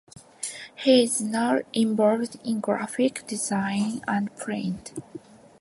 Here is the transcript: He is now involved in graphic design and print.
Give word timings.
He 0.77 1.03
is 1.03 1.21
now 1.21 1.59
involved 1.73 2.39
in 2.43 2.59
graphic 2.59 3.27
design 3.27 4.01
and 4.07 4.35
print. 4.35 4.93